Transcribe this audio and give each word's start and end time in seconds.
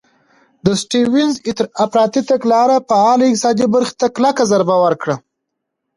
د 0.65 0.67
سټیونز 0.81 1.35
افراطي 1.85 2.21
تګلارې 2.31 2.77
فعاله 2.87 3.25
اقتصادي 3.29 3.65
برخه 3.73 3.93
ته 3.99 4.07
کلکه 4.15 4.43
ضربه 4.51 4.75
ورکړه. 4.85 5.15